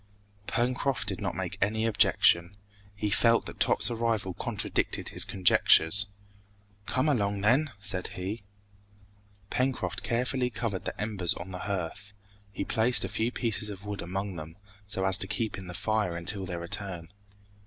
[0.47, 2.57] Pencroft did not make any objection.
[2.95, 6.07] He felt that Top's arrival contradicted his conjectures.
[6.87, 8.41] "Come along then!" said he.
[9.51, 12.13] Pencroft carefully covered the embers on the hearth.
[12.51, 15.75] He placed a few pieces of wood among them, so as to keep in the
[15.75, 17.11] fire until their return.